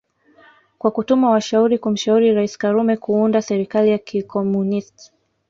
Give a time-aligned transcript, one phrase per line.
[0.77, 5.11] kwa kutuma washauri kumshauri raisi karume kuunda serikali ya kikomunist